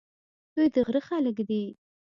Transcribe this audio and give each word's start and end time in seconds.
دوی 0.55 0.67
د 0.73 0.75
غره 0.85 1.01
خلک 1.07 1.37
دي. 1.49 1.63